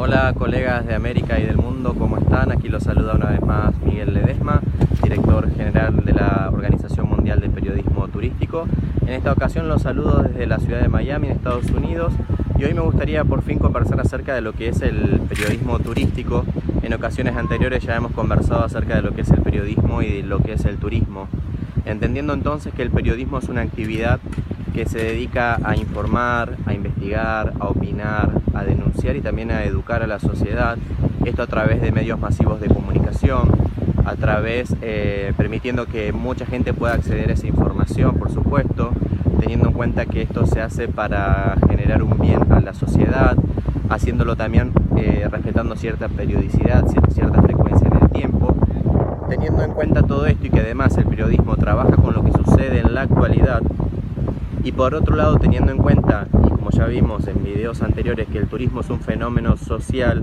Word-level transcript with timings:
Hola 0.00 0.32
colegas 0.32 0.86
de 0.86 0.94
América 0.94 1.40
y 1.40 1.42
del 1.44 1.56
mundo, 1.56 1.92
¿cómo 1.98 2.18
están? 2.18 2.52
Aquí 2.52 2.68
los 2.68 2.84
saluda 2.84 3.14
una 3.14 3.30
vez 3.30 3.40
más 3.40 3.76
Miguel 3.80 4.14
Ledesma, 4.14 4.60
director 5.02 5.52
general 5.56 6.04
de 6.04 6.12
la 6.12 6.50
Organización 6.52 7.08
Mundial 7.08 7.40
de 7.40 7.50
Periodismo 7.50 8.06
Turístico. 8.06 8.68
En 9.02 9.08
esta 9.08 9.32
ocasión 9.32 9.66
los 9.66 9.82
saludo 9.82 10.22
desde 10.22 10.46
la 10.46 10.60
ciudad 10.60 10.82
de 10.82 10.88
Miami, 10.88 11.26
en 11.26 11.32
Estados 11.32 11.68
Unidos, 11.72 12.12
y 12.56 12.64
hoy 12.64 12.74
me 12.74 12.80
gustaría 12.80 13.24
por 13.24 13.42
fin 13.42 13.58
conversar 13.58 13.98
acerca 13.98 14.36
de 14.36 14.40
lo 14.40 14.52
que 14.52 14.68
es 14.68 14.82
el 14.82 15.20
periodismo 15.28 15.80
turístico. 15.80 16.44
En 16.82 16.94
ocasiones 16.94 17.36
anteriores 17.36 17.82
ya 17.82 17.96
hemos 17.96 18.12
conversado 18.12 18.62
acerca 18.64 18.94
de 18.94 19.02
lo 19.02 19.16
que 19.16 19.22
es 19.22 19.30
el 19.30 19.40
periodismo 19.40 20.00
y 20.02 20.18
de 20.18 20.22
lo 20.22 20.38
que 20.38 20.52
es 20.52 20.64
el 20.64 20.76
turismo, 20.76 21.26
entendiendo 21.86 22.34
entonces 22.34 22.72
que 22.72 22.82
el 22.82 22.90
periodismo 22.92 23.38
es 23.38 23.48
una 23.48 23.62
actividad 23.62 24.20
que 24.72 24.86
se 24.86 24.98
dedica 24.98 25.58
a 25.62 25.76
informar, 25.76 26.56
a 26.66 26.74
investigar, 26.74 27.52
a 27.60 27.68
opinar, 27.68 28.30
a 28.54 28.64
denunciar 28.64 29.16
y 29.16 29.20
también 29.20 29.50
a 29.50 29.64
educar 29.64 30.02
a 30.02 30.06
la 30.06 30.18
sociedad. 30.18 30.78
Esto 31.24 31.42
a 31.42 31.46
través 31.46 31.80
de 31.80 31.92
medios 31.92 32.18
masivos 32.18 32.60
de 32.60 32.68
comunicación, 32.68 33.50
a 34.04 34.14
través, 34.16 34.74
eh, 34.80 35.32
permitiendo 35.36 35.86
que 35.86 36.12
mucha 36.12 36.46
gente 36.46 36.72
pueda 36.72 36.94
acceder 36.94 37.30
a 37.30 37.34
esa 37.34 37.46
información, 37.46 38.16
por 38.16 38.32
supuesto, 38.32 38.92
teniendo 39.38 39.68
en 39.68 39.74
cuenta 39.74 40.06
que 40.06 40.22
esto 40.22 40.46
se 40.46 40.60
hace 40.60 40.88
para 40.88 41.56
generar 41.68 42.02
un 42.02 42.18
bien 42.18 42.50
a 42.50 42.60
la 42.60 42.74
sociedad, 42.74 43.36
haciéndolo 43.90 44.36
también 44.36 44.72
eh, 44.96 45.28
respetando 45.30 45.76
cierta 45.76 46.08
periodicidad, 46.08 46.86
cierta 47.12 47.42
frecuencia 47.42 47.88
en 47.88 48.02
el 48.02 48.10
tiempo. 48.10 48.54
Teniendo 49.28 49.62
en 49.62 49.72
cuenta 49.72 50.02
todo 50.02 50.26
esto 50.26 50.46
y 50.46 50.50
que 50.50 50.60
además 50.60 50.96
el 50.96 51.04
periodismo 51.04 51.56
trabaja 51.56 51.96
con 51.96 52.14
lo 52.14 52.24
que 52.24 52.32
sucede 52.32 52.80
en 52.80 52.94
la 52.94 53.02
actualidad, 53.02 53.62
y 54.68 54.72
por 54.72 54.94
otro 54.94 55.16
lado, 55.16 55.38
teniendo 55.38 55.72
en 55.72 55.78
cuenta, 55.78 56.26
como 56.30 56.68
ya 56.70 56.84
vimos 56.84 57.26
en 57.26 57.42
videos 57.42 57.80
anteriores, 57.80 58.28
que 58.28 58.36
el 58.36 58.48
turismo 58.48 58.82
es 58.82 58.90
un 58.90 59.00
fenómeno 59.00 59.56
social 59.56 60.22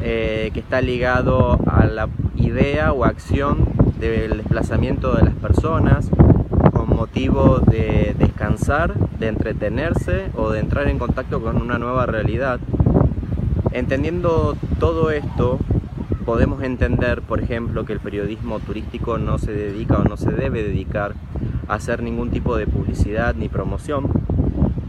eh, 0.00 0.52
que 0.54 0.60
está 0.60 0.80
ligado 0.80 1.58
a 1.66 1.84
la 1.86 2.08
idea 2.36 2.92
o 2.92 3.04
acción 3.04 3.64
del 3.98 4.36
desplazamiento 4.36 5.12
de 5.16 5.24
las 5.24 5.34
personas 5.34 6.08
con 6.72 6.90
motivo 6.90 7.58
de 7.58 8.14
descansar, 8.16 8.94
de 9.18 9.26
entretenerse 9.26 10.30
o 10.36 10.50
de 10.50 10.60
entrar 10.60 10.86
en 10.86 11.00
contacto 11.00 11.42
con 11.42 11.60
una 11.60 11.78
nueva 11.78 12.06
realidad. 12.06 12.60
Entendiendo 13.72 14.56
todo 14.78 15.10
esto, 15.10 15.58
podemos 16.24 16.62
entender, 16.62 17.22
por 17.22 17.40
ejemplo, 17.40 17.84
que 17.84 17.94
el 17.94 17.98
periodismo 17.98 18.60
turístico 18.60 19.18
no 19.18 19.38
se 19.38 19.50
dedica 19.50 19.98
o 19.98 20.04
no 20.04 20.16
se 20.16 20.30
debe 20.30 20.62
dedicar 20.62 21.14
hacer 21.68 22.02
ningún 22.02 22.30
tipo 22.30 22.56
de 22.56 22.66
publicidad 22.66 23.34
ni 23.34 23.48
promoción, 23.48 24.08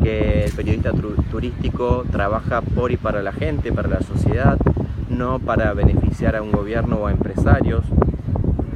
que 0.02 0.46
el 0.46 0.52
periodista 0.54 0.92
turístico 1.30 2.06
trabaja 2.12 2.62
por 2.62 2.92
y 2.92 2.98
para 2.98 3.22
la 3.22 3.34
gente, 3.34 3.72
para 3.72 3.90
la 3.90 4.00
sociedad, 4.00 4.58
no 5.10 5.40
para 5.40 5.74
beneficiar 5.74 6.36
a 6.36 6.42
un 6.42 6.52
gobierno 6.52 6.98
o 6.98 7.08
a 7.08 7.12
empresarios. 7.12 7.84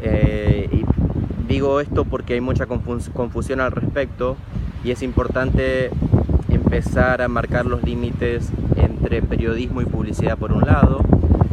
Eh, 0.02 0.70
y 0.72 0.86
digo 1.48 1.80
esto 1.80 2.04
porque 2.04 2.34
hay 2.34 2.42
mucha 2.42 2.66
confusión 2.66 3.62
al 3.62 3.72
respecto 3.72 4.36
y 4.84 4.92
es 4.92 5.02
importante 5.02 5.90
empezar 6.76 7.22
a 7.22 7.28
marcar 7.28 7.68
los 7.68 7.84
límites 7.84 8.50
entre 8.76 9.22
periodismo 9.22 9.82
y 9.82 9.86
publicidad 9.86 10.40
por 10.40 10.52
un 10.52 10.62
lado, 10.62 11.02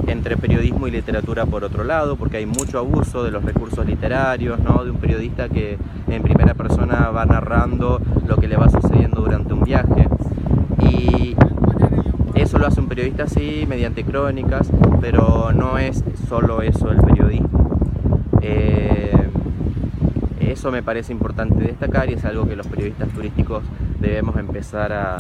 entre 0.06 0.38
periodismo 0.38 0.88
y 0.88 0.90
literatura 0.90 1.44
por 1.44 1.62
otro 1.62 1.84
lado, 1.84 2.16
porque 2.16 2.38
hay 2.38 2.46
mucho 2.46 2.78
abuso 2.78 3.22
de 3.22 3.30
los 3.30 3.44
recursos 3.44 3.84
literarios, 3.84 4.58
¿no? 4.60 4.82
de 4.82 4.90
un 4.90 4.96
periodista 4.96 5.50
que 5.50 5.76
en 6.08 6.22
primera 6.22 6.54
persona 6.54 7.10
va 7.10 7.26
narrando 7.26 8.00
lo 8.26 8.38
que 8.38 8.48
le 8.48 8.56
va 8.56 8.70
sucediendo 8.70 9.20
durante 9.20 9.52
un 9.52 9.62
viaje. 9.62 10.08
Y 10.80 11.36
eso 12.34 12.58
lo 12.58 12.66
hace 12.66 12.80
un 12.80 12.88
periodista 12.88 13.24
así, 13.24 13.66
mediante 13.68 14.04
crónicas, 14.04 14.70
pero 15.02 15.52
no 15.52 15.76
es 15.76 16.02
solo 16.30 16.62
eso 16.62 16.90
el 16.90 16.96
periodismo. 17.02 17.78
Eh, 18.40 18.79
eso 20.50 20.70
me 20.70 20.82
parece 20.82 21.12
importante 21.12 21.64
destacar 21.64 22.10
y 22.10 22.14
es 22.14 22.24
algo 22.24 22.46
que 22.46 22.56
los 22.56 22.66
periodistas 22.66 23.08
turísticos 23.10 23.62
debemos 23.98 24.36
empezar 24.36 24.92
a, 24.92 25.16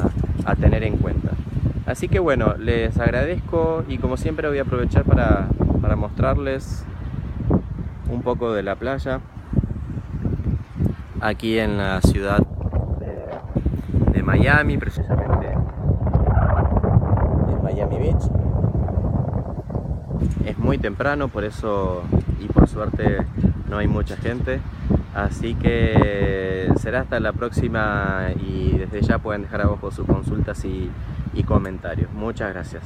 tener 0.60 0.82
en 0.82 0.96
cuenta. 0.96 1.30
Así 1.86 2.08
que 2.08 2.18
bueno, 2.18 2.54
les 2.58 2.98
agradezco 2.98 3.84
y 3.88 3.98
como 3.98 4.16
siempre 4.16 4.48
voy 4.48 4.58
a 4.58 4.62
aprovechar 4.62 5.04
para, 5.04 5.48
para 5.80 5.96
mostrarles 5.96 6.84
un 8.10 8.22
poco 8.22 8.52
de 8.52 8.62
la 8.62 8.74
playa 8.74 9.20
aquí 11.20 11.58
en 11.58 11.76
la 11.78 12.00
ciudad 12.00 12.38
de, 14.12 14.22
Miami, 14.22 14.78
precisamente 14.78 15.48
en 17.48 17.62
Miami 17.64 17.98
Beach. 17.98 18.22
Es 20.44 20.58
muy 20.58 20.78
temprano, 20.78 21.28
por 21.28 21.44
eso 21.44 22.02
y 22.40 22.46
por 22.46 22.68
suerte 22.68 23.18
no 23.68 23.78
hay 23.78 23.88
mucha 23.88 24.16
gente. 24.16 24.60
Así 25.14 25.54
que 25.54 26.72
será 26.76 27.00
hasta 27.00 27.18
la 27.18 27.32
próxima 27.32 28.28
y 28.40 28.78
desde 28.78 29.02
ya 29.02 29.18
pueden 29.18 29.42
dejar 29.42 29.62
abajo 29.62 29.90
sus 29.90 30.06
consultas 30.06 30.64
y, 30.64 30.90
comentarios. 31.44 32.12
Muchas 32.12 32.52
gracias. 32.52 32.82